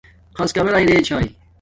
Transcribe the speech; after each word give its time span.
خَص 0.37 0.49
کبݺ 0.55 0.69
رِݵ 0.87 0.99
چھݳئݺ؟ 1.07 1.27